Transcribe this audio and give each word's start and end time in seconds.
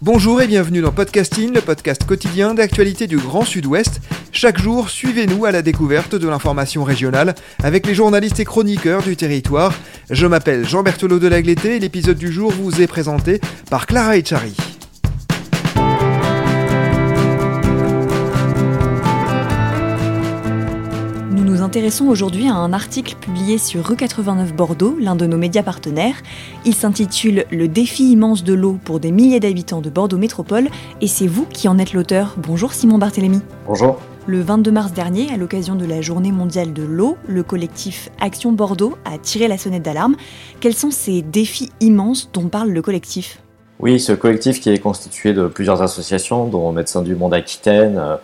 Bonjour 0.00 0.40
et 0.40 0.46
bienvenue 0.46 0.80
dans 0.80 0.92
Podcasting, 0.92 1.52
le 1.52 1.60
podcast 1.60 2.04
quotidien 2.04 2.54
d'actualité 2.54 3.08
du 3.08 3.16
Grand 3.16 3.44
Sud-Ouest. 3.44 4.00
Chaque 4.30 4.60
jour, 4.60 4.90
suivez-nous 4.90 5.44
à 5.44 5.50
la 5.50 5.60
découverte 5.60 6.14
de 6.14 6.28
l'information 6.28 6.84
régionale 6.84 7.34
avec 7.64 7.84
les 7.84 7.96
journalistes 7.96 8.38
et 8.38 8.44
chroniqueurs 8.44 9.02
du 9.02 9.16
territoire. 9.16 9.74
Je 10.08 10.28
m'appelle 10.28 10.64
Jean 10.64 10.84
Berthelot 10.84 11.18
de 11.18 11.26
Lagleté 11.26 11.74
et 11.74 11.80
l'épisode 11.80 12.16
du 12.16 12.30
jour 12.30 12.52
vous 12.52 12.80
est 12.80 12.86
présenté 12.86 13.40
par 13.70 13.88
Clara 13.88 14.16
Echari. 14.16 14.54
Nous 21.48 21.54
nous 21.54 21.62
intéressons 21.62 22.08
aujourd'hui 22.08 22.46
à 22.46 22.56
un 22.56 22.74
article 22.74 23.16
publié 23.18 23.56
sur 23.56 23.82
Rue 23.82 23.96
89 23.96 24.52
Bordeaux, 24.52 24.98
l'un 25.00 25.16
de 25.16 25.24
nos 25.24 25.38
médias 25.38 25.62
partenaires. 25.62 26.16
Il 26.66 26.74
s'intitule 26.74 27.46
Le 27.50 27.68
défi 27.68 28.12
immense 28.12 28.44
de 28.44 28.52
l'eau 28.52 28.78
pour 28.84 29.00
des 29.00 29.10
milliers 29.10 29.40
d'habitants 29.40 29.80
de 29.80 29.88
Bordeaux 29.88 30.18
Métropole 30.18 30.68
et 31.00 31.06
c'est 31.06 31.26
vous 31.26 31.46
qui 31.46 31.66
en 31.66 31.78
êtes 31.78 31.94
l'auteur. 31.94 32.34
Bonjour 32.36 32.74
Simon 32.74 32.98
Barthélémy. 32.98 33.40
Bonjour. 33.66 33.98
Le 34.26 34.42
22 34.42 34.70
mars 34.70 34.92
dernier, 34.92 35.32
à 35.32 35.38
l'occasion 35.38 35.74
de 35.74 35.86
la 35.86 36.02
journée 36.02 36.32
mondiale 36.32 36.74
de 36.74 36.82
l'eau, 36.82 37.16
le 37.26 37.42
collectif 37.42 38.10
Action 38.20 38.52
Bordeaux 38.52 38.98
a 39.06 39.16
tiré 39.16 39.48
la 39.48 39.56
sonnette 39.56 39.82
d'alarme. 39.82 40.16
Quels 40.60 40.74
sont 40.74 40.90
ces 40.90 41.22
défis 41.22 41.70
immenses 41.80 42.28
dont 42.30 42.48
parle 42.48 42.68
le 42.68 42.82
collectif? 42.82 43.40
Oui, 43.80 44.00
ce 44.00 44.12
collectif 44.12 44.60
qui 44.60 44.68
est 44.68 44.78
constitué 44.80 45.32
de 45.32 45.46
plusieurs 45.46 45.80
associations, 45.80 46.46
dont 46.46 46.72
Médecins 46.72 47.00
du 47.00 47.14
Monde 47.14 47.32
Aquitaine, 47.32 48.18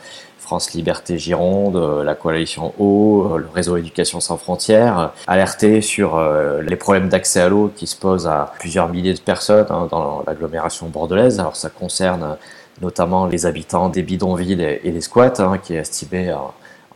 France 0.45 0.75
Liberté 0.75 1.19
Gironde, 1.19 1.77
euh, 1.77 2.05
la 2.05 2.15
Coalition 2.15 2.75
Eau, 2.79 3.33
euh, 3.33 3.39
le 3.39 3.47
réseau 3.53 3.79
Éducation 3.79 4.21
sans 4.21 4.37
frontières, 4.37 5.13
alerté 5.27 5.81
sur 5.81 6.23
les 6.61 6.77
problèmes 6.77 7.09
d'accès 7.09 7.41
à 7.41 7.49
l'eau 7.49 7.73
qui 7.75 7.87
se 7.87 7.97
posent 7.97 8.27
à 8.27 8.53
plusieurs 8.59 8.89
milliers 8.91 9.15
de 9.15 9.21
personnes 9.21 9.67
hein, 9.71 9.89
dans 9.91 10.23
l'agglomération 10.27 10.87
bordelaise. 10.89 11.41
Alors 11.41 11.57
ça 11.57 11.71
concerne 11.71 12.37
notamment 12.83 13.27
les 13.27 13.47
habitants 13.47 13.89
des 13.89 14.03
bidonvilles 14.03 14.79
et 14.85 14.91
des 14.91 15.01
squats, 15.01 15.33
hein, 15.39 15.59
qui 15.59 15.75
est 15.75 15.79
estimé 15.79 16.29
à, 16.29 16.41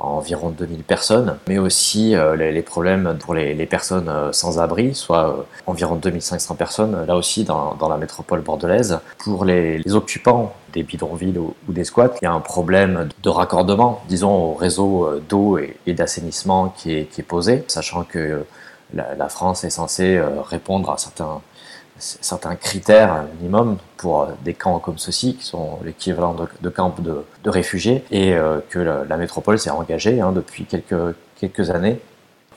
environ 0.01 0.51
2000 0.51 0.85
personnes, 0.85 1.39
mais 1.49 1.59
aussi 1.59 2.15
euh, 2.15 2.37
les, 2.37 2.63
problèmes 2.63 3.17
pour 3.19 3.35
les, 3.35 3.67
personnes 3.67 4.09
euh, 4.09 4.33
sans 4.33 4.61
abri, 4.61 4.95
soit 4.95 5.29
euh, 5.29 5.43
environ 5.67 5.97
2500 5.97 6.55
personnes, 6.55 7.05
là 7.07 7.17
aussi 7.17 7.45
dans, 7.45 7.77
la 7.89 7.97
métropole 7.97 8.41
bordelaise. 8.41 9.01
Pour 9.19 9.45
les, 9.45 9.83
occupants 9.95 10.55
des 10.73 10.83
bidonvilles 10.83 11.39
ou, 11.39 11.55
des 11.69 11.85
squats, 11.85 12.13
il 12.21 12.25
y 12.25 12.29
a 12.29 12.33
un 12.33 12.41
problème 12.41 13.09
de 13.23 13.29
raccordement, 13.29 14.03
disons, 14.09 14.35
au 14.35 14.55
réseau 14.55 15.21
d'eau 15.29 15.59
et, 15.59 15.93
d'assainissement 15.93 16.69
qui 16.77 16.93
est, 16.93 17.23
posé, 17.23 17.65
sachant 17.69 18.05
que 18.05 18.45
la 18.95 19.29
France 19.29 19.65
est 19.65 19.71
censée 19.71 20.21
répondre 20.49 20.91
à 20.91 20.99
certains 20.99 21.41
certains 21.99 22.57
critères 22.57 23.25
minimum 23.39 23.79
pour 23.97 24.23
euh, 24.23 24.27
des 24.45 24.55
camps 24.55 24.79
comme 24.79 24.99
ceux-ci, 24.99 25.35
qui 25.37 25.45
sont 25.45 25.79
l'équivalent 25.85 26.35
de, 26.61 26.69
camps 26.69 26.95
de, 26.99 27.25
réfugiés, 27.51 28.05
et 28.11 28.35
euh, 28.35 28.61
que 28.69 28.79
la, 28.79 29.17
métropole 29.17 29.59
s'est 29.59 29.71
engagée 29.71 30.21
hein, 30.21 30.33
depuis 30.33 30.65
quelques, 30.65 31.71
années 31.71 32.01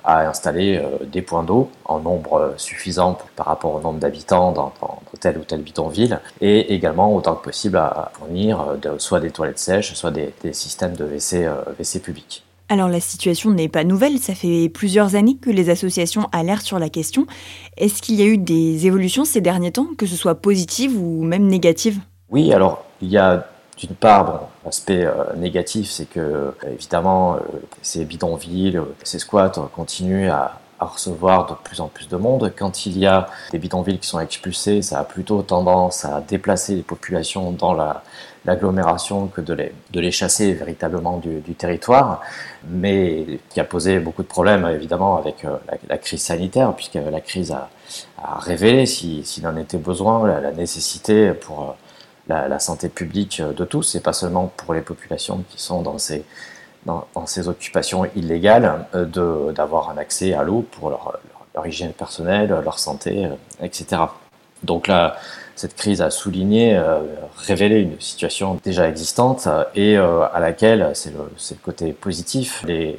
à 0.04 0.28
installer 0.28 0.78
euh, 0.78 1.06
des 1.06 1.22
points 1.22 1.44
d'eau 1.44 1.70
en 1.86 2.00
nombre 2.00 2.56
suffisant 2.58 3.18
par 3.36 3.46
rapport 3.46 3.76
au 3.76 3.82
nombre 3.82 4.00
d'habitants 4.00 4.52
dans, 4.52 4.74
dans, 4.82 5.00
tel 5.20 5.38
ou 5.38 5.44
tel 5.44 5.62
bidonville, 5.62 6.20
et 6.40 6.74
également 6.74 7.16
autant 7.16 7.36
que 7.36 7.44
possible 7.44 7.78
à, 7.78 8.12
fournir 8.18 8.78
soit 8.98 9.20
des 9.20 9.32
toilettes 9.32 9.60
sèches, 9.60 9.94
soit 9.94 10.12
des, 10.12 10.34
des 10.42 10.54
systèmes 10.54 10.96
de 10.96 11.06
WC, 11.06 11.48
WC 11.78 12.00
publics. 12.00 12.44
Alors 12.72 12.88
la 12.88 13.02
situation 13.02 13.50
n'est 13.50 13.68
pas 13.68 13.84
nouvelle, 13.84 14.18
ça 14.18 14.34
fait 14.34 14.70
plusieurs 14.70 15.16
années 15.16 15.36
que 15.36 15.50
les 15.50 15.70
associations 15.70 16.30
alertent 16.32 16.66
sur 16.66 16.80
la 16.80 16.88
question. 16.88 17.28
Est-ce 17.76 18.02
qu'il 18.02 18.16
y 18.16 18.22
a 18.22 18.26
eu 18.26 18.38
des 18.38 18.88
évolutions 18.88 19.26
ces 19.26 19.42
derniers 19.42 19.74
temps, 19.74 19.90
que 19.98 20.06
ce 20.06 20.16
soit 20.16 20.36
positives 20.36 20.98
ou 20.98 21.22
même 21.22 21.48
négatives? 21.48 22.00
Oui, 22.30 22.54
alors 22.54 22.86
il 23.02 23.10
y 23.10 23.18
a 23.18 23.46
d'une 23.78 23.94
part, 23.94 24.26
bon, 24.26 24.40
l'aspect 24.64 25.04
euh, 25.04 25.12
négatif, 25.36 25.90
c'est 25.90 26.06
que 26.06 26.22
euh, 26.22 26.52
évidemment 26.72 27.36
euh, 27.36 27.40
ces 27.82 28.06
bidonvilles, 28.06 28.80
ces 29.04 29.20
squats 29.20 29.70
continuent 29.76 30.30
à, 30.30 30.58
à 30.82 30.86
recevoir 30.86 31.46
de 31.46 31.54
plus 31.54 31.80
en 31.80 31.88
plus 31.88 32.10
de 32.10 32.18
monde. 32.18 32.52
Quand 32.58 32.88
il 32.88 32.98
y 32.98 33.06
a 33.06 33.28
des 33.52 33.60
bidonvilles 33.60 34.00
qui 34.00 34.08
sont 34.08 34.20
expulsés, 34.20 34.82
ça 34.82 35.00
a 35.00 35.04
plutôt 35.04 35.44
tendance 35.44 36.06
à 36.06 36.22
déplacer 36.22 36.76
les 36.76 36.82
populations 36.82 37.52
dans 37.52 37.78
l'agglomération 38.46 39.28
que 39.28 39.42
de 39.42 39.54
les, 39.54 39.74
de 39.92 40.00
les 40.00 40.10
chasser 40.10 40.54
véritablement 40.54 41.20
du, 41.20 41.54
territoire, 41.54 42.22
mais 42.68 43.40
qui 43.50 43.60
a 43.60 43.64
posé 43.64 44.00
beaucoup 44.00 44.24
de 44.24 44.28
problèmes 44.28 44.66
évidemment 44.66 45.18
avec 45.18 45.46
euh, 45.46 45.58
la, 45.88 46.00
crise 46.00 46.24
sanitaire, 46.24 46.74
puisque 46.74 46.96
la 46.96 47.22
crise 47.22 47.52
a, 47.52 47.70
révélé, 48.40 48.88
s'il 48.88 49.46
en 49.46 49.56
était 49.58 49.78
besoin, 49.78 50.26
la, 50.42 50.52
nécessité 50.52 51.34
pour 51.34 51.76
euh, 52.32 52.48
la, 52.48 52.58
santé 52.58 52.90
publique 52.90 53.40
de 53.40 53.66
tous, 53.66 53.94
et 53.94 54.00
pas 54.00 54.14
seulement 54.14 54.52
pour 54.58 54.74
les 54.74 54.82
populations 54.82 55.44
qui 55.50 55.62
sont 55.62 55.84
dans 55.84 56.00
ces 56.00 56.24
dans, 56.86 57.06
ces 57.26 57.48
occupations 57.48 58.06
illégales 58.16 58.86
euh, 58.96 59.52
d'avoir 59.52 59.90
un 59.90 59.98
accès 59.98 60.34
à 60.34 60.44
l'eau 60.44 60.66
pour 60.72 60.90
leur, 60.90 61.20
leur, 61.54 61.68
hygiène 61.68 61.94
personnelle, 61.94 62.50
leur 62.64 62.80
santé, 62.80 63.26
euh, 63.26 63.36
etc. 63.62 64.04
Donc 64.64 64.88
là, 64.88 65.18
cette 65.56 65.76
crise 65.76 66.02
a 66.02 66.10
souligné, 66.10 66.76
euh, 66.76 67.00
révélé 67.38 67.82
une 67.82 68.00
situation 68.00 68.60
déjà 68.64 68.88
existante 68.88 69.48
et 69.76 69.98
à 69.98 70.40
laquelle, 70.40 70.92
c'est 70.94 71.12
le, 71.12 71.20
le, 71.20 71.56
côté 71.64 71.94
positif, 71.94 72.64
les, 72.66 72.96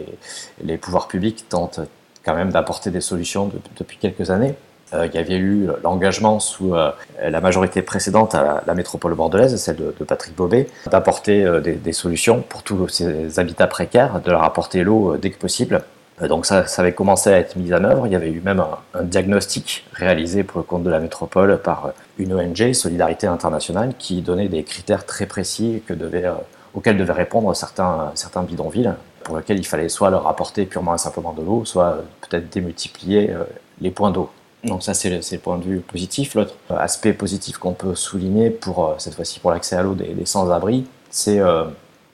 les 0.63 0.77
pouvoirs 0.77 1.09
publics 1.09 1.49
tentent 1.49 1.81
quand 2.25 2.35
même 2.35 2.51
d'apporter 2.51 2.91
des 2.91 3.01
solutions 3.01 3.51
depuis 3.77 3.97
quelques 3.97 4.31
années. 4.31 4.55
Euh, 4.95 5.07
il 5.07 5.15
y 5.15 5.19
avait 5.19 5.37
eu 5.37 5.69
l'engagement 5.83 6.41
sous 6.41 6.75
euh, 6.75 6.91
la 7.23 7.41
majorité 7.41 7.83
précédente 7.83 8.35
à 8.35 8.63
la, 8.67 8.75
métropole 8.75 9.15
bordelaise, 9.15 9.57
celle 9.57 9.77
de, 9.77 10.05
Patrick 10.05 10.35
Bobet, 10.37 10.69
d'apporter 10.91 11.45
euh, 11.45 11.61
des, 11.61 11.93
solutions 11.93 12.43
pour 12.43 12.63
tous 12.63 12.89
ces 12.89 13.39
habitats 13.39 13.67
précaires, 13.67 14.21
de 14.21 14.31
leur 14.31 14.43
apporter 14.43 14.83
l'eau 14.83 15.17
dès 15.17 15.31
que 15.31 15.39
possible. 15.39 15.83
Donc 16.29 16.47
ça, 16.47 16.65
avait 16.77 16.93
commencé 16.93 17.31
à 17.31 17.39
être 17.39 17.57
mis 17.57 17.73
en 17.75 17.83
œuvre. 17.85 18.07
Il 18.07 18.13
y 18.13 18.17
avait 18.17 18.31
eu 18.31 18.41
même 18.41 18.63
un, 18.95 19.03
diagnostic 19.03 19.85
réalisé 19.93 20.45
pour 20.45 20.59
le 20.59 20.65
compte 20.65 20.85
de 20.85 20.91
la 20.91 21.01
métropole 21.01 21.59
par 21.59 21.93
une 22.19 22.35
ONG, 22.35 22.73
Solidarité 22.75 23.27
Internationale, 23.27 23.95
qui 23.99 24.23
donnait 24.23 24.49
des 24.49 24.63
critères 24.63 25.05
très 25.05 25.27
précis 25.27 25.83
auxquels 26.75 26.97
devaient 26.97 27.13
répondre 27.13 27.57
certains 27.57 28.43
bidonvilles, 28.43 28.93
pour 29.25 29.39
lesquels 29.39 29.59
il 29.59 29.67
fallait 29.67 29.89
soit 29.89 30.11
leur 30.11 30.29
apporter 30.29 30.65
purement 30.65 30.95
et 30.95 30.99
simplement 30.99 31.33
de 31.33 31.43
l'eau, 31.43 31.65
soit 31.65 32.05
peut-être 32.21 32.49
démultiplier 32.51 33.31
les 33.81 33.91
points 33.91 34.11
d'eau. 34.11 34.31
Donc 34.65 34.83
ça, 34.83 34.95
c'est 34.95 35.11
le, 35.11 35.39
point 35.39 35.59
de 35.59 35.65
vue 35.65 35.81
positif. 35.81 36.35
L'autre 36.35 36.55
aspect 36.71 37.13
positif 37.13 37.59
qu'on 37.59 37.73
peut 37.73 37.95
souligner, 37.95 38.51
pour 38.51 38.87
euh, 38.87 38.95
cette 38.99 39.15
fois-ci 39.15 39.41
pour 39.41 39.51
l'accès 39.51 39.77
à 39.77 39.83
l'eau 39.83 39.95
des, 39.95 40.15
sans-abri, 40.25 40.87
c'est 41.11 41.41
euh, 41.41 41.65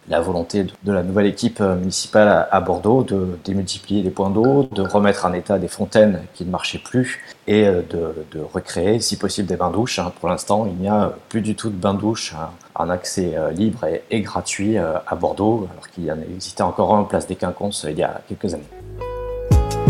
la 0.09 0.23
volonté 0.23 0.65
de, 0.65 0.93
la 0.93 1.03
nouvelle 1.03 1.27
équipe 1.27 1.61
euh, 1.61 1.77
municipale 1.77 2.49
à, 2.51 2.61
Bordeaux 2.63 3.03
de 3.03 3.39
démultiplier 3.45 4.03
les 4.03 4.11
points 4.11 4.31
d'eau, 4.31 4.67
de 4.73 4.81
remettre 4.81 5.27
en 5.27 5.35
état 5.35 5.59
des 5.59 5.69
fontaines 5.69 6.23
qui 6.33 6.47
ne 6.47 6.51
marchaient 6.51 6.81
plus 6.83 7.21
et 7.47 7.65
de, 7.65 8.41
recréer, 8.55 9.01
si 9.01 9.19
possible, 9.19 9.47
des 9.47 9.57
bains-douches. 9.57 9.99
Hein. 9.99 10.13
Pour 10.19 10.31
l'instant, 10.31 10.65
il 10.67 10.77
n'y 10.77 10.89
a 10.89 11.13
plus 11.29 11.43
du 11.43 11.55
tout 11.55 11.69
de 11.69 11.77
bains-douches 11.77 12.35
hein, 12.35 12.51
en 12.75 12.89
accès 12.89 13.35
libre 13.53 13.81
et, 14.11 14.21
gratuit 14.23 14.79
à 14.79 15.15
Bordeaux, 15.21 15.69
alors 15.71 15.89
qu'il 15.91 16.05
y 16.05 16.13
en 16.13 16.19
existait 16.21 16.63
encore 16.63 16.95
un 16.95 17.01
en 17.01 17.05
place 17.05 17.27
des 17.27 17.37
Quinconces 17.37 17.87
il 17.89 17.99
y 17.99 18.03
a 18.03 18.23
quelques 18.27 18.55
années. 18.55 18.78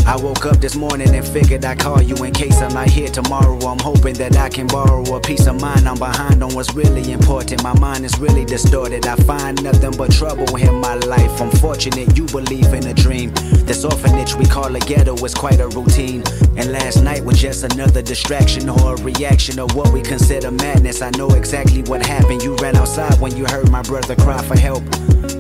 I 0.09 0.17
woke 0.17 0.47
up 0.47 0.57
this 0.57 0.75
morning 0.75 1.15
and 1.15 1.29
figured 1.29 1.67
I'd 1.67 1.79
call 1.81 2.01
you 2.01 2.17
in 2.25 2.33
case 2.33 2.63
I'm 2.63 2.73
not 2.73 2.89
here 2.89 3.09
tomorrow. 3.09 3.59
I'm 3.59 3.79
hoping 3.79 4.15
that 4.15 4.39
I 4.39 4.49
can 4.49 4.67
borrow 4.67 5.03
a 5.15 5.21
piece 5.21 5.47
of 5.47 5.61
mind. 5.61 5.87
I'm 5.87 5.99
behind 5.99 6.43
on 6.43 6.55
what's 6.55 6.73
really 6.73 7.13
important. 7.13 7.63
My 7.63 7.79
mind 7.79 8.07
is 8.07 8.19
really 8.19 8.47
distorted. 8.47 9.07
I 9.07 9.17
find 9.17 9.63
nothing 9.63 9.91
but 9.99 10.11
trouble 10.11 10.57
in 10.57 10.77
my 10.77 10.95
life. 10.95 11.43
I'm 11.43 11.51
fortunate 11.51 12.17
you 12.17 12.25
believe 12.25 12.73
in 12.73 12.87
a 12.87 12.95
dream. 12.95 13.33
This 13.67 13.85
orphanage 13.85 14.35
we 14.35 14.47
call 14.47 14.75
a 14.75 14.81
ghetto 14.81 15.15
is 15.27 15.35
quite 15.35 15.61
a 15.61 15.69
routine. 15.69 16.23
And 16.57 16.73
last 16.73 17.03
night 17.03 17.23
was 17.23 17.39
just 17.39 17.71
another 17.71 18.01
distraction 18.01 18.71
or 18.71 18.95
a 18.95 19.03
reaction 19.03 19.59
of 19.59 19.75
what 19.75 19.93
we 19.93 20.01
consider 20.01 20.51
madness. 20.51 21.03
I 21.03 21.11
know 21.19 21.29
exactly 21.33 21.83
what 21.83 22.07
happened. 22.07 22.43
You 22.43 22.57
ran 22.57 22.77
outside 22.77 23.21
when 23.21 23.37
you 23.37 23.45
heard 23.45 23.71
my 23.71 23.83
brother 23.83 24.17
cry 24.17 24.43
for 24.43 24.59
help. 24.59 24.85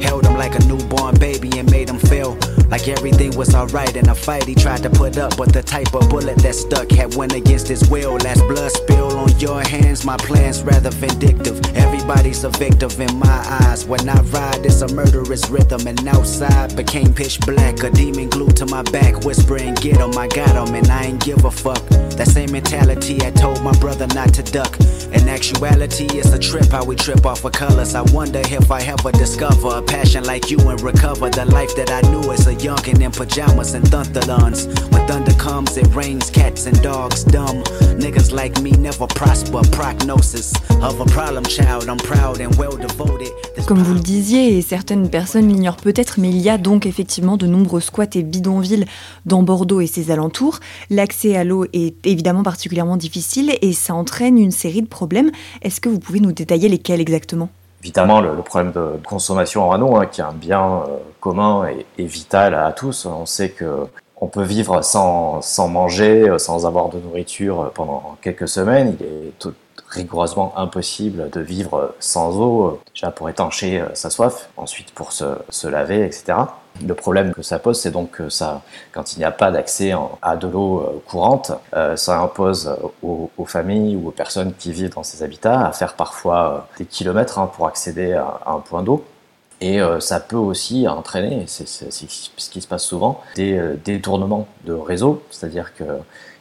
Held 0.00 0.26
him 0.26 0.34
like 0.34 0.54
a 0.54 0.64
newborn 0.64 1.16
baby 1.18 1.50
and 1.58 1.70
made 1.70 1.88
him 1.88 1.98
feel 1.98 2.38
like 2.70 2.86
everything 2.88 3.36
was 3.36 3.54
alright 3.54 3.96
in 3.96 4.08
a 4.08 4.14
fight 4.14 4.44
he 4.44 4.54
tried 4.54 4.82
to 4.82 4.90
put 4.90 5.18
up. 5.18 5.36
But 5.36 5.52
the 5.52 5.62
type 5.62 5.94
of 5.94 6.08
bullet 6.08 6.38
that 6.38 6.54
stuck 6.54 6.90
had 6.90 7.14
went 7.14 7.32
against 7.32 7.68
his 7.68 7.88
will. 7.88 8.16
Last 8.16 8.40
blood 8.46 8.70
spill 8.70 9.16
on 9.16 9.38
your 9.38 9.62
hands, 9.62 10.04
my 10.04 10.16
plan's 10.16 10.62
rather 10.62 10.90
vindictive. 10.90 11.60
Everybody's 11.74 12.44
a 12.44 12.50
victim 12.50 12.90
in 13.00 13.18
my 13.18 13.60
eyes. 13.62 13.84
When 13.84 14.08
I 14.08 14.20
ride, 14.20 14.64
it's 14.64 14.82
a 14.82 14.88
murderous 14.94 15.48
rhythm. 15.50 15.86
And 15.86 16.06
outside 16.08 16.76
became 16.76 17.12
pitch 17.12 17.40
black. 17.40 17.82
A 17.82 17.90
demon 17.90 18.28
glued 18.28 18.56
to 18.56 18.66
my 18.66 18.82
back, 18.82 19.24
whispering, 19.24 19.74
Get 19.74 19.98
him, 19.98 20.16
I 20.18 20.28
got 20.28 20.68
him, 20.68 20.74
and 20.74 20.88
I 20.88 21.04
ain't 21.04 21.24
give 21.24 21.44
a 21.44 21.50
fuck. 21.50 21.82
That 22.18 22.26
same 22.26 22.50
mentality 22.50 23.22
I 23.22 23.30
told 23.30 23.62
my 23.62 23.70
brother 23.78 24.08
not 24.08 24.34
to 24.34 24.42
duck. 24.42 24.76
In 25.12 25.28
actuality, 25.28 26.08
it's 26.18 26.32
a 26.32 26.38
trip 26.38 26.66
how 26.66 26.84
we 26.84 26.96
trip 26.96 27.24
off 27.24 27.44
of 27.44 27.52
colors. 27.52 27.94
I 27.94 28.02
wonder 28.12 28.40
if 28.40 28.72
I 28.72 28.82
ever 28.82 29.12
discover 29.12 29.78
a 29.78 29.82
passion 29.82 30.24
like 30.24 30.50
you 30.50 30.58
and 30.68 30.80
recover 30.80 31.30
the 31.30 31.44
life 31.44 31.76
that 31.76 31.92
I 31.92 32.00
knew 32.10 32.32
as 32.32 32.48
a 32.48 32.56
youngin' 32.56 33.00
in 33.00 33.12
pajamas 33.12 33.74
and 33.74 33.84
thunderlons. 33.84 34.66
When 34.90 35.06
thunder 35.06 35.34
comes, 35.34 35.76
it 35.76 35.86
rains 35.94 36.28
cats 36.28 36.66
and 36.66 36.82
dogs 36.82 37.22
dumb. 37.22 37.62
Niggas 38.38 38.42
like 38.42 38.60
me 38.62 38.70
never 38.78 39.06
prosper. 39.06 39.60
Prognosis 39.72 40.52
of 40.82 41.00
a 41.00 41.04
problem 41.06 41.44
child. 41.44 41.88
I'm 41.88 41.96
proud 41.96 42.40
and 42.40 42.54
well 42.56 42.76
devoted. 42.76 43.28
This 43.54 43.66
Comme 43.66 43.82
vous 43.82 43.94
le 43.94 44.00
disiez, 44.00 44.56
et 44.58 44.62
certaines 44.62 45.08
personnes 45.10 45.48
l'ignorent 45.48 45.76
peut-être, 45.76 46.18
mais 46.18 46.30
il 46.30 46.38
y 46.38 46.48
a 46.48 46.58
donc 46.58 46.86
effectivement 46.86 47.36
de 47.36 47.46
nombreux 47.46 47.80
squats 47.80 48.06
et 48.14 48.22
bidonvilles 48.22 48.86
dans 49.26 49.42
Bordeaux 49.42 49.80
et 49.80 49.86
ses 49.86 50.10
alentours. 50.10 50.60
L'accès 50.90 51.36
à 51.36 51.44
l'eau 51.44 51.64
est 51.72 51.94
évidemment 52.06 52.42
particulièrement 52.42 52.96
difficile 52.96 53.56
et 53.60 53.72
ça 53.72 53.94
entraîne 53.94 54.38
une 54.38 54.52
série 54.52 54.82
de 54.82 54.88
problèmes. 54.88 55.30
Est-ce 55.62 55.80
que 55.80 55.88
vous 55.88 55.98
pouvez 55.98 56.20
nous 56.20 56.32
détailler 56.32 56.68
lesquels 56.68 57.00
exactement? 57.00 57.48
Évidemment, 57.82 58.20
le, 58.20 58.34
le 58.34 58.42
problème 58.42 58.72
de 58.72 58.98
consommation 59.04 59.68
en 59.68 59.80
eau, 59.80 59.96
hein, 59.96 60.06
qui 60.06 60.20
est 60.20 60.24
un 60.24 60.32
bien 60.32 60.64
euh, 60.64 60.96
commun 61.20 61.68
et, 61.68 61.86
et 62.02 62.06
vital 62.06 62.54
à 62.54 62.72
tous. 62.72 63.06
On 63.06 63.24
sait 63.24 63.50
que 63.50 63.86
on 64.20 64.26
peut 64.26 64.42
vivre 64.42 64.82
sans, 64.82 65.40
sans 65.42 65.68
manger, 65.68 66.28
euh, 66.28 66.38
sans 66.38 66.66
avoir 66.66 66.88
de 66.88 66.98
nourriture 66.98 67.60
euh, 67.62 67.72
pendant 67.74 68.16
quelques 68.20 68.48
semaines. 68.48 68.96
Il 68.98 69.06
est 69.06 69.38
tout, 69.38 69.54
rigoureusement 69.88 70.52
impossible 70.56 71.30
de 71.30 71.40
vivre 71.40 71.94
sans 71.98 72.36
eau, 72.38 72.66
euh, 72.66 72.80
déjà 72.94 73.10
pour 73.10 73.28
étancher 73.28 73.80
euh, 73.80 73.88
sa 73.94 74.10
soif, 74.10 74.50
ensuite 74.56 74.92
pour 74.92 75.12
se, 75.12 75.24
se 75.48 75.66
laver, 75.66 76.04
etc. 76.04 76.34
Le 76.86 76.94
problème 76.94 77.32
que 77.32 77.42
ça 77.42 77.58
pose, 77.58 77.80
c'est 77.80 77.90
donc 77.90 78.12
que 78.12 78.28
ça, 78.28 78.62
quand 78.92 79.14
il 79.14 79.18
n'y 79.18 79.24
a 79.24 79.32
pas 79.32 79.50
d'accès 79.50 79.92
à 80.22 80.36
de 80.36 80.46
l'eau 80.46 80.80
euh, 80.80 81.02
courante, 81.08 81.52
euh, 81.74 81.96
ça 81.96 82.20
impose 82.20 82.76
aux, 83.02 83.30
familles 83.46 83.96
ou 83.96 84.08
aux 84.08 84.12
personnes 84.12 84.52
qui 84.54 84.72
vivent 84.72 84.94
dans 84.94 85.02
ces 85.02 85.22
habitats 85.22 85.66
à 85.66 85.72
faire 85.72 85.94
parfois 85.94 86.52
euh, 86.52 86.78
des 86.78 86.84
kilomètres 86.84 87.38
hein, 87.38 87.50
pour 87.52 87.66
accéder 87.66 88.12
à 88.12 88.42
un 88.46 88.60
point 88.60 88.82
d'eau. 88.82 89.04
Et 89.60 89.80
euh, 89.80 89.98
ça 90.00 90.20
peut 90.20 90.36
aussi 90.36 90.86
entraîner, 90.86 91.44
c'est 91.46 91.66
ce 91.66 92.50
qui 92.50 92.60
se 92.60 92.68
passe 92.68 92.84
souvent, 92.84 93.20
des 93.34 93.56
euh, 93.56 93.74
détournements 93.84 94.46
de 94.64 94.72
réseau, 94.72 95.22
c'est-à-dire 95.30 95.74
que 95.74 95.84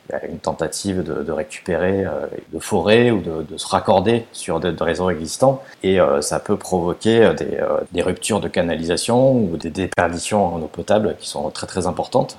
il 0.09 0.13
y 0.13 0.15
a 0.15 0.25
une 0.25 0.39
tentative 0.39 1.03
de, 1.03 1.23
de 1.23 1.31
récupérer 1.31 2.05
euh, 2.05 2.27
de 2.53 2.59
forêts 2.59 3.11
ou 3.11 3.21
de, 3.21 3.43
de 3.43 3.57
se 3.57 3.67
raccorder 3.67 4.25
sur 4.31 4.59
des 4.59 4.71
réseaux 4.79 5.09
existants 5.09 5.61
et 5.83 5.99
euh, 5.99 6.21
ça 6.21 6.39
peut 6.39 6.57
provoquer 6.57 7.23
euh, 7.23 7.33
des, 7.33 7.57
euh, 7.59 7.79
des 7.91 8.01
ruptures 8.01 8.39
de 8.39 8.47
canalisation 8.47 9.33
ou 9.33 9.57
des 9.57 9.69
déperditions 9.69 10.55
en 10.55 10.61
eau 10.61 10.67
potable 10.67 11.15
qui 11.19 11.27
sont 11.27 11.49
très 11.49 11.67
très 11.67 11.87
importantes 11.87 12.37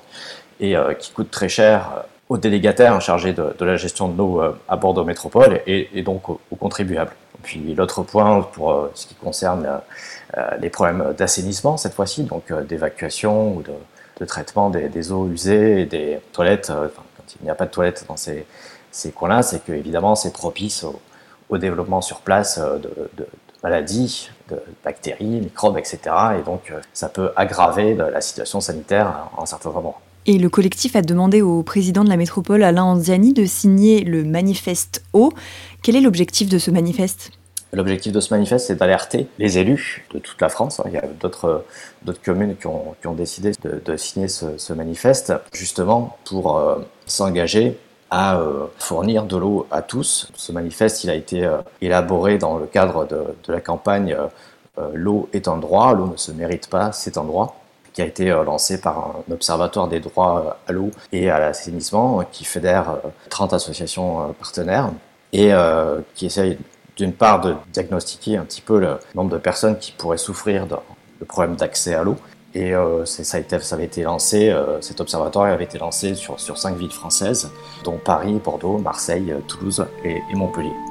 et 0.61 0.75
qui 0.99 1.11
coûtent 1.13 1.31
très 1.31 1.47
cher 1.47 2.03
aux 2.27 2.37
délégataires 2.37 2.99
chargés 2.99 3.31
de, 3.31 3.55
de 3.57 3.65
la 3.65 3.77
gestion 3.77 4.09
de 4.09 4.17
l'eau 4.17 4.41
à 4.67 4.75
Bordeaux 4.75 5.05
Métropole 5.05 5.61
et, 5.67 5.87
et 5.93 6.01
donc 6.01 6.27
aux 6.27 6.55
contribuables. 6.59 7.13
Puis 7.43 7.73
l'autre 7.75 8.03
point 8.03 8.41
pour 8.41 8.71
euh, 8.71 8.91
ce 8.95 9.07
qui 9.07 9.15
concerne 9.15 9.65
euh, 9.65 9.77
euh, 10.37 10.57
les 10.59 10.69
problèmes 10.69 11.13
d'assainissement 11.17 11.77
cette 11.77 11.93
fois-ci, 11.93 12.23
donc 12.23 12.51
d'évacuation 12.67 13.55
ou 13.55 13.63
de, 13.63 14.25
traitement 14.25 14.69
des, 14.69 15.11
eaux 15.13 15.27
usées 15.29 15.81
et 15.81 15.85
des 15.85 16.19
toilettes, 16.33 16.69
enfin, 16.71 17.03
quand 17.15 17.23
il 17.39 17.43
n'y 17.45 17.49
a 17.49 17.55
pas 17.55 17.65
de 17.65 17.71
toilettes 17.71 18.05
dans 18.09 18.17
ces, 18.17 18.45
ces 18.91 19.11
coins-là, 19.11 19.41
c'est 19.43 19.63
que 19.63 19.71
évidemment 19.71 20.15
c'est 20.15 20.33
propice 20.33 20.83
au, 20.83 20.99
au 21.49 21.57
développement 21.57 22.01
sur 22.01 22.19
place 22.19 22.59
de, 22.59 22.77
de- 22.77 23.09
de 23.17 23.27
maladies, 23.63 24.29
de 24.49 24.61
bactéries, 24.83 25.25
microbes, 25.41 25.77
etc. 25.77 25.99
Et 26.39 26.43
donc 26.43 26.73
ça 26.93 27.07
peut 27.09 27.31
aggraver 27.37 27.93
de- 27.95 28.03
la 28.03 28.19
situation 28.21 28.59
sanitaire 28.59 29.29
en 29.37 29.45
certains 29.45 29.69
endroits. 29.69 30.01
Et 30.29 30.37
le 30.37 30.47
collectif 30.47 30.95
a 30.95 31.01
demandé 31.01 31.41
au 31.41 31.63
président 31.63 32.03
de 32.03 32.09
la 32.09 32.15
métropole, 32.15 32.61
Alain 32.61 32.83
Anziani, 32.83 33.33
de 33.33 33.45
signer 33.45 34.01
le 34.01 34.23
manifeste 34.23 35.03
eau. 35.13 35.33
Quel 35.81 35.95
est 35.95 36.01
l'objectif 36.01 36.47
de 36.49 36.59
ce 36.59 36.69
manifeste? 36.69 37.31
L'objectif 37.73 38.11
de 38.11 38.19
ce 38.19 38.31
manifeste, 38.31 38.67
c'est 38.67 38.75
d'alerter 38.75 39.25
les 39.39 39.57
élus 39.57 40.05
de 40.13 40.19
toute 40.19 40.39
la 40.39 40.49
France. 40.49 40.83
Il 40.85 40.91
y 40.91 40.97
a 40.97 41.05
d'autres 41.19 41.65
communes 42.23 42.55
qui 42.57 42.67
ont, 42.67 42.93
qui 43.01 43.07
ont 43.07 43.15
décidé 43.15 43.53
de, 43.63 43.97
signer 43.97 44.27
ce, 44.27 44.71
manifeste, 44.73 45.33
justement 45.51 46.15
pour 46.25 46.59
euh, 46.59 46.75
s'engager 47.07 47.79
à 48.11 48.37
euh, 48.37 48.67
fournir 48.77 49.23
de 49.23 49.35
l'eau 49.35 49.65
à 49.71 49.81
tous. 49.81 50.31
Ce 50.35 50.51
manifeste, 50.51 51.03
il 51.03 51.09
a 51.09 51.15
été 51.15 51.43
euh, 51.43 51.57
élaboré 51.81 52.37
dans 52.37 52.59
le 52.59 52.67
cadre 52.67 53.07
de, 53.07 53.23
de 53.47 53.51
la 53.51 53.61
campagne 53.61 54.15
L'eau 54.93 55.27
est 55.33 55.49
un 55.49 55.57
droit, 55.57 55.93
l'eau 55.93 56.07
ne 56.07 56.15
se 56.15 56.31
mérite 56.31 56.69
pas, 56.69 56.93
c'est 56.93 57.17
un 57.17 57.25
droit 57.25 57.58
qui 57.93 58.01
a 58.01 58.05
été 58.05 58.31
euh, 58.31 58.43
lancé 58.43 58.79
par 58.81 59.15
un 59.29 59.33
observatoire 59.33 59.87
des 59.87 59.99
droits 59.99 60.43
euh, 60.45 60.69
à 60.69 60.71
l'eau 60.71 60.91
et 61.11 61.29
à 61.29 61.39
l'assainissement 61.39 62.21
euh, 62.21 62.23
qui 62.31 62.45
fédère 62.45 62.89
euh, 62.89 63.09
30 63.29 63.53
associations 63.53 64.33
partenaires 64.39 64.91
et 65.31 65.51
qui 66.15 66.25
essaye 66.25 66.57
d'une 66.97 67.13
part 67.13 67.39
de 67.39 67.53
diagnostiquer 67.71 68.37
un 68.37 68.43
petit 68.45 68.61
peu 68.61 68.79
le 68.79 68.97
nombre 69.13 69.29
de 69.29 69.37
personnes 69.37 69.77
qui 69.77 69.91
pourraient 69.91 70.17
souffrir 70.17 70.65
de, 70.65 70.75
problèmes 71.25 71.55
d'accès 71.55 71.93
à 71.93 72.01
l'eau. 72.01 72.15
Et 72.55 72.73
ça, 73.05 73.37
été, 73.37 73.57
avait 73.71 73.85
été 73.85 74.01
lancé, 74.01 74.51
cet 74.81 75.01
observatoire 75.01 75.45
avait 75.45 75.65
été 75.65 75.77
lancé 75.77 76.15
sur, 76.15 76.39
sur 76.39 76.57
cinq 76.57 76.77
villes 76.77 76.89
françaises, 76.89 77.51
dont 77.83 77.99
Paris, 78.03 78.41
Bordeaux, 78.43 78.79
Marseille, 78.79 79.35
Toulouse 79.47 79.85
et 80.03 80.19
Montpellier. 80.33 80.88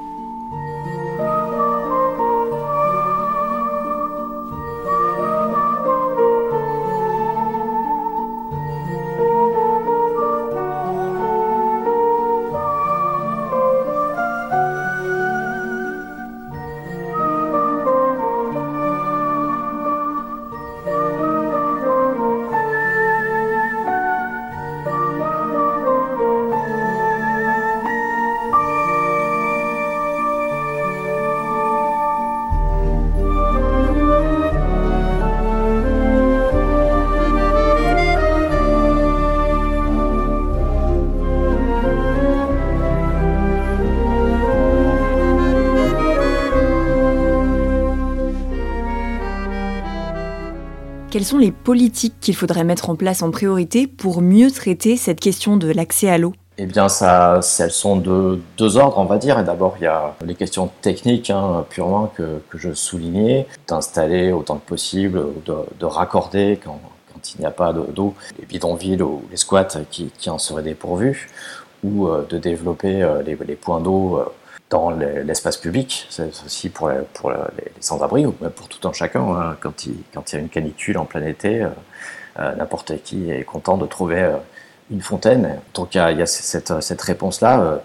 Quelles 51.18 51.26
sont 51.26 51.38
les 51.38 51.50
politiques 51.50 52.14
qu'il 52.20 52.36
faudrait 52.36 52.62
mettre 52.62 52.90
en 52.90 52.94
place 52.94 53.22
en 53.22 53.32
priorité 53.32 53.88
pour 53.88 54.22
mieux 54.22 54.52
traiter 54.52 54.96
cette 54.96 55.18
question 55.18 55.56
de 55.56 55.68
l'accès 55.68 56.08
à 56.08 56.16
l'eau? 56.16 56.32
Eh 56.58 56.66
bien, 56.66 56.88
ça, 56.88 57.40
elles 57.58 57.72
sont 57.72 57.96
de 57.96 58.40
deux 58.56 58.76
ordres, 58.76 58.98
on 58.98 59.04
va 59.04 59.18
dire. 59.18 59.42
D'abord, 59.42 59.74
il 59.80 59.82
y 59.82 59.88
a 59.88 60.14
les 60.24 60.36
questions 60.36 60.70
techniques, 60.80 61.30
hein, 61.30 61.64
purement, 61.70 62.06
que, 62.06 62.40
je 62.54 62.72
soulignais, 62.72 63.48
d'installer 63.66 64.30
autant 64.30 64.58
que 64.58 64.68
possible, 64.68 65.20
de, 65.44 65.56
de 65.80 65.86
raccorder 65.86 66.60
quand, 66.62 66.78
il 67.34 67.40
n'y 67.40 67.46
a 67.46 67.50
pas 67.50 67.72
de- 67.72 67.90
d'eau, 67.92 68.14
les 68.38 68.46
bidonvilles 68.46 69.02
ou 69.02 69.24
les 69.28 69.36
squats 69.36 69.66
qui, 69.90 70.12
en 70.28 70.38
seraient 70.38 70.62
dépourvus, 70.62 71.28
ou 71.82 72.06
euh, 72.06 72.24
de 72.30 72.38
développer 72.38 73.02
euh, 73.02 73.24
les, 73.24 73.36
les 73.44 73.56
points 73.56 73.80
d'eau 73.80 74.18
euh, 74.18 74.24
dans 74.70 74.90
les- 74.90 75.24
l'espace 75.24 75.56
public, 75.56 76.06
c'est 76.10 76.28
aussi 76.44 76.68
pour, 76.68 76.90
les, 76.90 76.98
pour 77.14 77.30
les, 77.30 77.38
sans-abri, 77.80 78.26
ou 78.26 78.32
pour 78.32 78.68
tout 78.68 78.86
un 78.86 78.92
chacun, 78.92 79.22
hein. 79.22 79.56
quand, 79.60 79.86
il, 79.86 79.94
y 79.94 80.36
a 80.36 80.38
une 80.38 80.48
canicule 80.48 80.98
en 80.98 81.04
plein 81.04 81.24
été, 81.26 81.62
euh, 81.62 81.68
euh, 82.38 82.54
n'importe 82.54 83.02
qui 83.02 83.30
est 83.30 83.44
content 83.44 83.76
de 83.78 83.86
trouver 83.86 84.20
euh, 84.22 84.36
une 84.90 85.00
fontaine. 85.00 85.58
Donc 85.74 85.94
il 85.94 85.98
y 85.98 86.00
a, 86.00 86.12
il 86.12 86.18
y 86.18 86.22
a 86.22 86.26
cette, 86.26 86.80
cette 86.80 87.02
réponse-là 87.02 87.80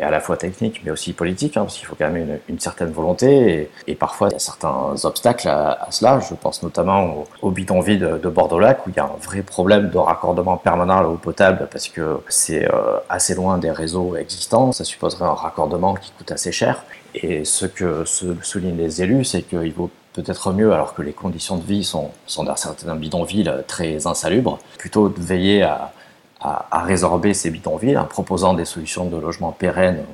à 0.00 0.10
la 0.10 0.20
fois 0.20 0.36
technique 0.36 0.82
mais 0.84 0.90
aussi 0.90 1.12
politique, 1.12 1.56
hein, 1.56 1.62
parce 1.62 1.76
qu'il 1.76 1.86
faut 1.86 1.96
quand 1.98 2.10
même 2.10 2.38
une, 2.48 2.58
certaine 2.60 2.90
volonté 2.90 3.70
et, 3.86 3.94
parfois 3.94 4.28
il 4.28 4.32
y 4.32 4.36
a 4.36 4.40
certains 4.40 4.94
obstacles 5.04 5.48
à, 5.48 5.86
cela. 5.90 6.20
Je 6.20 6.34
pense 6.34 6.62
notamment 6.62 7.04
au, 7.04 7.24
au 7.42 7.50
bidonville 7.50 8.00
de, 8.00 8.18
de 8.18 8.28
Bordeaux-Lac 8.28 8.86
où 8.86 8.90
il 8.90 8.96
y 8.96 9.00
a 9.00 9.04
un 9.04 9.16
vrai 9.22 9.42
problème 9.42 9.90
de 9.90 9.98
raccordement 9.98 10.56
permanent 10.56 10.98
à 10.98 11.02
l'eau 11.02 11.14
potable 11.14 11.68
parce 11.70 11.88
que 11.88 12.18
c'est 12.28 12.66
euh, 12.66 12.98
assez 13.08 13.34
loin 13.34 13.58
des 13.58 13.70
réseaux 13.70 14.16
existants. 14.16 14.72
Ça 14.72 14.84
supposerait 14.84 15.24
un 15.24 15.34
raccordement 15.34 15.94
qui 15.94 16.10
coûte 16.12 16.32
assez 16.32 16.52
cher. 16.52 16.84
Et 17.14 17.44
ce 17.44 17.66
que 17.66 18.04
soulignent 18.04 18.76
les 18.76 19.02
élus, 19.02 19.24
c'est 19.24 19.42
qu'il 19.42 19.72
vaut 19.72 19.90
peut-être 20.12 20.52
mieux 20.52 20.72
alors 20.72 20.94
que 20.94 21.02
les 21.02 21.12
conditions 21.12 21.56
de 21.56 21.64
vie 21.64 21.84
sont 21.84 22.10
dans 22.36 22.56
certains 22.56 22.94
bidonvilles 22.96 23.52
très 23.66 24.06
insalubres. 24.06 24.58
Plutôt 24.78 25.08
de 25.08 25.20
veiller 25.20 25.62
à, 25.62 25.92
à, 26.40 26.82
résorber 26.84 27.34
ces 27.34 27.50
bidonvilles 27.50 27.98
en 27.98 28.04
proposant 28.04 28.54
des 28.54 28.64
solutions 28.64 29.06
de 29.06 29.16
logement 29.16 29.52
pérennes 29.52 30.04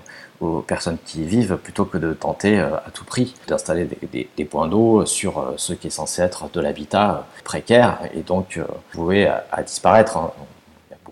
aux 0.41 0.61
personnes 0.61 0.99
qui 1.05 1.23
y 1.23 1.25
vivent 1.25 1.57
plutôt 1.57 1.85
que 1.85 1.97
de 1.97 2.13
tenter 2.13 2.59
euh, 2.59 2.77
à 2.77 2.91
tout 2.93 3.05
prix 3.05 3.35
d'installer 3.47 3.89
des, 4.37 4.45
points 4.45 4.67
d'eau 4.67 5.07
sur 5.07 5.39
euh, 5.39 5.55
ce 5.57 5.73
qui 5.75 5.87
est 5.87 5.91
censé 5.91 6.23
être 6.23 6.51
de 6.51 6.61
l'habitat 6.61 7.27
précaire 7.45 8.01
et 8.15 8.23
donc 8.23 8.59
voué 8.95 9.27
à, 9.27 9.63
disparaître. 9.63 10.17
Hein 10.17 10.33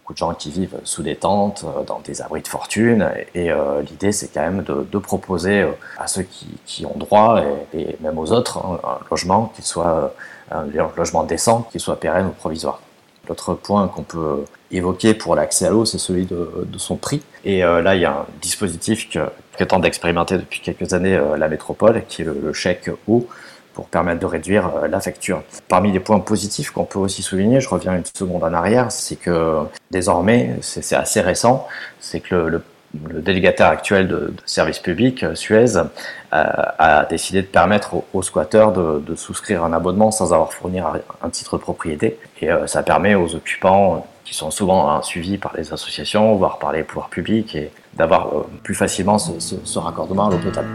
beaucoup 0.02 0.14
de 0.14 0.18
gens 0.18 0.34
qui 0.34 0.50
vivent 0.50 0.80
sous 0.84 1.02
des 1.02 1.14
tentes, 1.14 1.64
euh, 1.64 1.84
dans 1.84 2.00
des 2.00 2.22
abris 2.22 2.42
de 2.42 2.48
fortune. 2.48 3.08
Et, 3.34 3.52
euh, 3.52 3.82
l'idée, 3.82 4.10
c'est 4.10 4.28
quand 4.28 4.40
même 4.40 4.62
de, 4.62 4.98
proposer 4.98 5.62
euh, 5.62 5.72
à 5.98 6.06
ceux 6.08 6.24
qui, 6.66 6.86
ont 6.86 6.96
droit, 6.96 7.40
et, 7.72 7.96
même 8.00 8.18
aux 8.18 8.32
autres, 8.32 8.58
hein, 8.58 8.80
un 8.84 8.98
logement 9.10 9.52
qui 9.54 9.62
soit 9.62 10.14
un 10.50 10.64
logement 10.96 11.22
décent, 11.24 11.68
qui 11.70 11.78
soit 11.78 11.98
pérenne 11.98 12.26
ou 12.26 12.30
provisoire. 12.30 12.80
L'autre 13.28 13.54
point 13.54 13.88
qu'on 13.88 14.02
peut 14.02 14.44
évoquer 14.72 15.14
pour 15.14 15.34
l'accès 15.36 15.66
à 15.66 15.70
l'eau, 15.70 15.84
c'est 15.84 15.98
celui 15.98 16.26
de, 16.26 16.48
son 16.78 16.96
prix. 16.96 17.22
Et 17.44 17.60
là, 17.60 17.94
il 17.94 18.00
y 18.00 18.04
a 18.04 18.12
un 18.12 18.26
dispositif 18.40 19.08
que, 19.10 19.64
tente 19.64 19.82
d'expérimenter 19.82 20.38
depuis 20.38 20.60
quelques 20.60 20.92
années 20.94 21.20
la 21.36 21.48
métropole, 21.48 22.02
qui 22.08 22.22
est 22.22 22.24
le, 22.24 22.52
chèque 22.52 22.90
eau, 23.06 23.28
pour 23.74 23.86
permettre 23.86 24.20
de 24.20 24.26
réduire 24.26 24.70
euh, 24.76 24.88
la 24.88 25.00
facture. 25.00 25.42
Parmi 25.68 25.92
les 25.92 26.00
points 26.00 26.20
positifs 26.20 26.70
qu'on 26.70 26.84
peut 26.84 26.98
aussi 26.98 27.22
souligner, 27.22 27.60
je 27.60 27.68
reviens 27.68 27.96
une 27.96 28.04
seconde 28.04 28.44
en 28.44 28.52
arrière, 28.52 28.92
c'est 28.92 29.16
que 29.16 29.58
désormais, 29.90 30.56
c'est 30.60 30.94
assez 30.94 31.20
récent, 31.20 31.66
c'est 32.00 32.20
que 32.20 32.34
le, 32.34 32.62
délégataire 32.94 33.68
actuel 33.68 34.06
de, 34.06 34.34
service 34.44 34.78
public, 34.78 35.22
euh, 35.22 35.34
Suez, 35.34 35.76
euh, 35.76 35.84
a 36.30 37.06
décidé 37.06 37.40
de 37.40 37.46
permettre 37.46 37.94
aux, 38.12 38.22
squatteurs 38.22 38.72
de, 38.72 39.14
souscrire 39.14 39.64
un 39.64 39.72
abonnement 39.72 40.10
sans 40.10 40.34
avoir 40.34 40.52
fourni 40.52 40.78
un 40.80 41.30
titre 41.30 41.56
de 41.56 41.62
propriété. 41.62 42.18
Et 42.42 42.50
ça 42.66 42.82
permet 42.82 43.14
aux 43.14 43.34
occupants, 43.34 44.06
qui 44.24 44.34
sont 44.34 44.50
souvent 44.50 44.90
hein, 44.90 45.02
suivis 45.02 45.38
par 45.38 45.52
les 45.56 45.72
associations, 45.72 46.34
voire 46.36 46.58
par 46.58 46.72
les 46.72 46.82
pouvoirs 46.82 47.08
publics, 47.08 47.54
et 47.54 47.70
d'avoir 47.94 48.28
plus 48.62 48.74
facilement 48.74 49.18
ce, 49.18 49.32
ce 49.64 49.78
raccordement 49.78 50.26
à 50.26 50.30
l'eau 50.30 50.38
potable. 50.38 50.68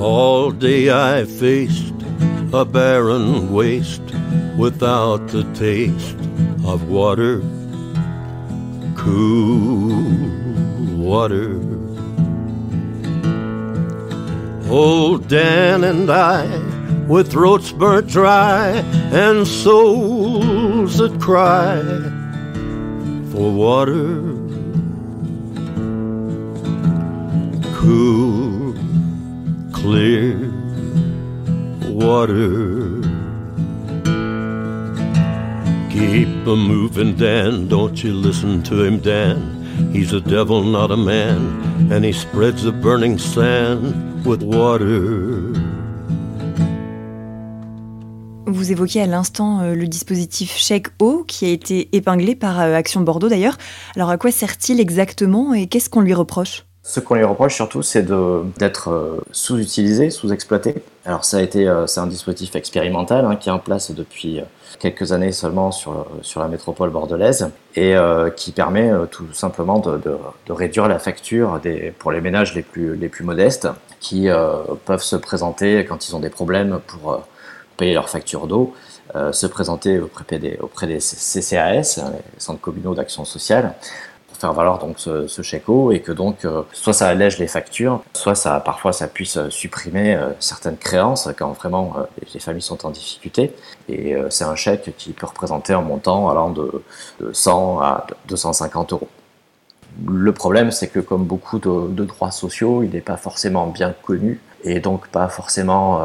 All 0.00 0.52
day 0.52 0.90
I 0.90 1.24
faced 1.24 1.94
a 2.52 2.64
barren 2.64 3.52
waste 3.52 4.02
without 4.56 5.26
the 5.28 5.44
taste 5.54 6.18
of 6.66 6.88
water, 6.88 7.40
cool 8.94 10.04
water. 10.96 11.60
Old 14.68 15.28
Dan 15.28 15.84
and 15.84 16.10
I, 16.10 16.46
with 17.06 17.30
throats 17.30 17.72
burnt 17.72 18.08
dry 18.08 18.82
and 19.12 19.46
souls 19.46 20.98
that 20.98 21.20
cry 21.20 22.15
for 23.36 23.52
water, 23.52 24.32
cool 27.74 28.72
clear 29.74 30.50
water. 31.82 33.02
Keep 35.90 36.46
a 36.46 36.56
moving, 36.56 37.14
Dan. 37.16 37.68
Don't 37.68 38.02
you 38.02 38.14
listen 38.14 38.62
to 38.62 38.82
him, 38.82 39.00
Dan. 39.00 39.92
He's 39.92 40.14
a 40.14 40.20
devil, 40.22 40.62
not 40.62 40.90
a 40.90 40.96
man, 40.96 41.92
and 41.92 42.06
he 42.06 42.12
spreads 42.12 42.62
the 42.62 42.72
burning 42.72 43.18
sand 43.18 44.24
with 44.24 44.42
water. 44.42 45.75
Vous 48.66 48.72
évoquiez 48.72 49.02
à 49.02 49.06
l'instant 49.06 49.60
euh, 49.60 49.76
le 49.76 49.86
dispositif 49.86 50.56
chèque 50.56 50.88
eau 50.98 51.22
qui 51.22 51.44
a 51.44 51.50
été 51.50 51.88
épinglé 51.92 52.34
par 52.34 52.60
euh, 52.60 52.74
Action 52.74 53.00
Bordeaux 53.00 53.28
d'ailleurs. 53.28 53.58
Alors 53.94 54.10
à 54.10 54.18
quoi 54.18 54.32
sert-il 54.32 54.80
exactement 54.80 55.54
et 55.54 55.68
qu'est-ce 55.68 55.88
qu'on 55.88 56.00
lui 56.00 56.14
reproche? 56.14 56.64
Ce 56.82 56.98
qu'on 56.98 57.14
lui 57.14 57.22
reproche 57.22 57.54
surtout, 57.54 57.82
c'est 57.82 58.04
d'être 58.58 58.90
euh, 58.90 59.20
sous-utilisé, 59.30 60.10
sous-exploité. 60.10 60.74
Alors 61.04 61.24
ça 61.24 61.36
a 61.36 61.42
été, 61.42 61.72
c'est 61.86 62.00
un 62.00 62.08
dispositif 62.08 62.56
expérimental 62.56 63.24
hein, 63.24 63.36
qui 63.36 63.50
est 63.50 63.52
en 63.52 63.60
place 63.60 63.92
depuis 63.92 64.40
quelques 64.80 65.12
années 65.12 65.30
seulement 65.30 65.70
sur, 65.70 66.04
sur 66.22 66.40
la 66.40 66.48
métropole 66.48 66.90
bordelaise 66.90 67.50
et 67.76 67.94
qui 68.34 68.50
permet 68.50 68.90
tout 69.12 69.32
simplement 69.32 69.78
de, 69.78 70.18
réduire 70.48 70.88
la 70.88 70.98
facture 70.98 71.60
pour 72.00 72.10
les 72.10 72.20
ménages 72.20 72.56
les 72.56 72.62
plus, 72.62 72.96
les 72.96 73.08
plus 73.08 73.24
modestes 73.24 73.68
qui 74.00 74.26
peuvent 74.84 75.02
se 75.04 75.14
présenter 75.14 75.84
quand 75.84 76.08
ils 76.08 76.16
ont 76.16 76.20
des 76.20 76.30
problèmes 76.30 76.80
pour 76.88 77.22
payer 77.76 77.94
leur 77.94 78.08
facture 78.08 78.46
d'eau, 78.46 78.74
se 79.32 79.46
présenter 79.46 79.98
auprès 79.98 80.86
des, 80.86 80.98
CCAS, 80.98 82.00
les 82.34 82.40
centres 82.40 82.60
communaux 82.60 82.94
d'action 82.94 83.24
sociale, 83.24 83.74
faire 84.36 84.52
valoir 84.52 84.78
donc 84.78 84.98
ce, 84.98 85.42
chèque 85.42 85.68
eau 85.68 85.90
et 85.92 86.00
que 86.00 86.12
donc 86.12 86.44
euh, 86.44 86.62
soit 86.72 86.92
ça 86.92 87.08
allège 87.08 87.38
les 87.38 87.46
factures, 87.46 88.02
soit 88.14 88.34
ça 88.34 88.60
parfois 88.60 88.92
ça 88.92 89.08
puisse 89.08 89.36
euh, 89.36 89.50
supprimer 89.50 90.14
euh, 90.14 90.30
certaines 90.40 90.76
créances 90.76 91.28
quand 91.36 91.52
vraiment 91.52 91.94
les 92.32 92.40
familles 92.40 92.62
sont 92.62 92.86
en 92.86 92.90
difficulté. 92.90 93.52
Et 93.88 94.14
c'est 94.30 94.44
un 94.44 94.54
chèque 94.54 94.94
qui 94.96 95.12
peut 95.12 95.26
représenter 95.26 95.72
un 95.72 95.80
montant 95.80 96.28
allant 96.28 96.50
de, 96.50 96.82
de 97.20 97.32
100 97.32 97.80
à 97.80 98.06
250 98.28 98.92
euros. 98.92 99.08
Le 100.06 100.32
problème, 100.32 100.70
c'est 100.70 100.88
que 100.88 101.00
comme 101.00 101.24
beaucoup 101.24 101.58
de, 101.58 102.04
droits 102.04 102.30
sociaux, 102.30 102.82
il 102.82 102.90
n'est 102.90 103.00
pas 103.00 103.16
forcément 103.16 103.66
bien 103.66 103.94
connu 104.02 104.40
et 104.64 104.80
donc 104.80 105.08
pas 105.08 105.28
forcément 105.28 106.00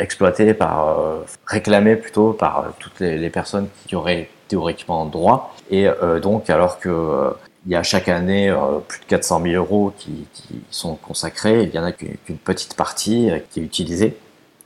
exploité 0.00 0.54
par, 0.54 0.98
réclamé 1.46 1.96
plutôt 1.96 2.32
par 2.32 2.72
toutes 2.78 3.00
les, 3.00 3.30
personnes 3.30 3.68
qui 3.86 3.96
auraient 3.96 4.28
théoriquement 4.48 5.04
droit. 5.06 5.54
Et 5.70 5.86
donc, 6.20 6.50
alors 6.50 6.78
que 6.78 7.32
il 7.66 7.72
y 7.72 7.76
a 7.76 7.82
chaque 7.82 8.08
année 8.08 8.50
euh, 8.50 8.78
plus 8.86 9.00
de 9.00 9.04
400 9.06 9.42
000 9.42 9.54
euros 9.54 9.92
qui, 9.96 10.26
sont 10.70 10.96
consacrés. 10.96 11.62
Il 11.64 11.74
y 11.74 11.78
en 11.78 11.84
a 11.84 11.92
qu'une 11.92 12.36
petite 12.36 12.74
partie 12.74 13.30
euh, 13.30 13.38
qui 13.50 13.60
est 13.60 13.62
utilisée. 13.62 14.16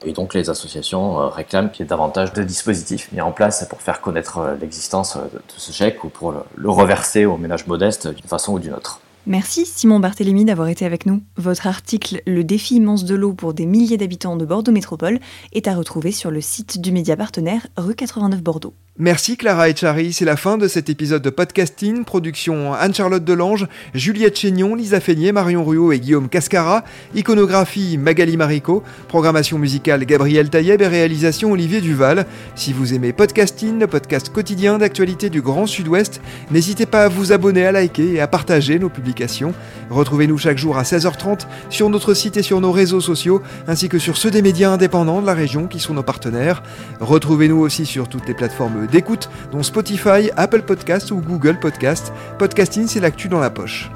Et 0.04 0.12
donc 0.12 0.34
les 0.34 0.50
associations 0.50 1.20
euh, 1.20 1.26
réclament 1.26 1.70
qu'il 1.70 1.84
y 1.84 1.86
ait 1.86 1.88
davantage 1.88 2.32
de 2.32 2.42
dispositifs 2.42 3.10
mis 3.12 3.20
en 3.20 3.32
place 3.32 3.66
pour 3.68 3.82
faire 3.82 4.00
connaître 4.00 4.56
l'existence 4.60 5.16
de 5.16 5.40
ce 5.56 5.72
chèque 5.72 6.04
ou 6.04 6.08
pour 6.08 6.34
le 6.54 6.70
reverser 6.70 7.24
aux 7.24 7.36
ménages 7.36 7.66
modestes 7.66 8.08
d'une 8.08 8.26
façon 8.26 8.54
ou 8.54 8.58
d'une 8.58 8.74
autre. 8.74 9.00
Merci 9.28 9.66
Simon 9.66 10.00
Barthélémy 10.00 10.46
d'avoir 10.46 10.68
été 10.68 10.86
avec 10.86 11.04
nous. 11.04 11.20
Votre 11.36 11.66
article 11.66 12.22
Le 12.26 12.44
défi 12.44 12.76
immense 12.76 13.04
de 13.04 13.14
l'eau 13.14 13.34
pour 13.34 13.52
des 13.52 13.66
milliers 13.66 13.98
d'habitants 13.98 14.36
de 14.36 14.46
Bordeaux 14.46 14.72
Métropole 14.72 15.18
est 15.52 15.68
à 15.68 15.74
retrouver 15.74 16.12
sur 16.12 16.30
le 16.30 16.40
site 16.40 16.80
du 16.80 16.92
média 16.92 17.14
partenaire 17.14 17.66
rue 17.76 17.94
89 17.94 18.42
Bordeaux. 18.42 18.72
Merci 19.00 19.36
Clara 19.36 19.68
Echari, 19.68 20.12
c'est 20.12 20.24
la 20.24 20.36
fin 20.36 20.58
de 20.58 20.66
cet 20.66 20.90
épisode 20.90 21.22
de 21.22 21.30
podcasting, 21.30 22.04
production 22.04 22.74
Anne-Charlotte 22.74 23.22
Delange, 23.22 23.68
Juliette 23.94 24.36
Chénion, 24.36 24.74
Lisa 24.74 24.98
Feignet, 24.98 25.30
Marion 25.30 25.64
Ruot 25.64 25.92
et 25.92 26.00
Guillaume 26.00 26.28
Cascara, 26.28 26.82
iconographie 27.14 27.96
Magali 27.96 28.36
Marico, 28.36 28.82
programmation 29.06 29.56
musicale 29.56 30.04
Gabriel 30.04 30.50
Taïeb 30.50 30.82
et 30.82 30.88
réalisation 30.88 31.52
Olivier 31.52 31.80
Duval. 31.80 32.26
Si 32.56 32.72
vous 32.72 32.92
aimez 32.92 33.12
podcasting, 33.12 33.78
le 33.78 33.86
podcast 33.86 34.30
quotidien 34.30 34.78
d'actualité 34.78 35.30
du 35.30 35.42
Grand 35.42 35.68
Sud-Ouest, 35.68 36.20
n'hésitez 36.50 36.84
pas 36.84 37.04
à 37.04 37.08
vous 37.08 37.30
abonner, 37.30 37.66
à 37.66 37.70
liker 37.70 38.14
et 38.14 38.20
à 38.20 38.26
partager 38.26 38.80
nos 38.80 38.88
publications. 38.88 39.54
Retrouvez-nous 39.90 40.38
chaque 40.38 40.58
jour 40.58 40.76
à 40.76 40.82
16h30 40.82 41.46
sur 41.70 41.88
notre 41.88 42.14
site 42.14 42.36
et 42.36 42.42
sur 42.42 42.60
nos 42.60 42.72
réseaux 42.72 43.00
sociaux, 43.00 43.42
ainsi 43.68 43.88
que 43.88 44.00
sur 44.00 44.16
ceux 44.16 44.32
des 44.32 44.42
médias 44.42 44.72
indépendants 44.72 45.22
de 45.22 45.26
la 45.26 45.34
région 45.34 45.68
qui 45.68 45.78
sont 45.78 45.94
nos 45.94 46.02
partenaires. 46.02 46.64
Retrouvez-nous 46.98 47.60
aussi 47.60 47.86
sur 47.86 48.08
toutes 48.08 48.26
les 48.26 48.34
plateformes 48.34 48.87
d'écoute, 48.90 49.28
dont 49.52 49.62
Spotify, 49.62 50.30
Apple 50.36 50.62
Podcast 50.62 51.10
ou 51.10 51.20
Google 51.20 51.58
Podcast. 51.58 52.12
Podcasting, 52.38 52.86
c'est 52.86 53.00
l'actu 53.00 53.28
dans 53.28 53.40
la 53.40 53.50
poche. 53.50 53.90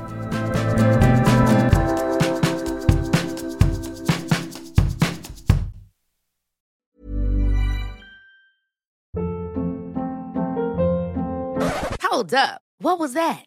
Hold 12.02 12.34
up. 12.34 12.60
What 12.78 12.98
was 12.98 13.14
that? 13.14 13.46